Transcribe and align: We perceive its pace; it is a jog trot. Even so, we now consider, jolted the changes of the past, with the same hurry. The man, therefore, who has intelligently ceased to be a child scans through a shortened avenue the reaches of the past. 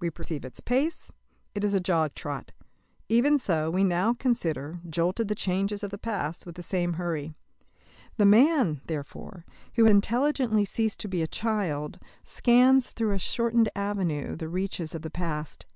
We 0.00 0.10
perceive 0.10 0.44
its 0.44 0.58
pace; 0.58 1.12
it 1.54 1.62
is 1.62 1.74
a 1.74 1.78
jog 1.78 2.16
trot. 2.16 2.50
Even 3.08 3.38
so, 3.38 3.70
we 3.70 3.84
now 3.84 4.12
consider, 4.14 4.80
jolted 4.90 5.28
the 5.28 5.34
changes 5.36 5.84
of 5.84 5.92
the 5.92 5.96
past, 5.96 6.44
with 6.44 6.56
the 6.56 6.62
same 6.64 6.94
hurry. 6.94 7.34
The 8.16 8.26
man, 8.26 8.80
therefore, 8.86 9.44
who 9.76 9.84
has 9.84 9.92
intelligently 9.94 10.64
ceased 10.64 10.98
to 11.02 11.08
be 11.08 11.22
a 11.22 11.28
child 11.28 12.00
scans 12.24 12.90
through 12.90 13.12
a 13.12 13.18
shortened 13.20 13.68
avenue 13.76 14.34
the 14.34 14.48
reaches 14.48 14.92
of 14.92 15.02
the 15.02 15.08
past. 15.10 15.66